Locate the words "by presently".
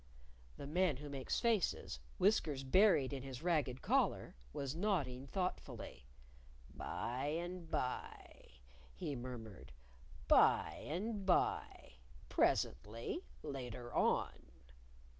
11.23-13.25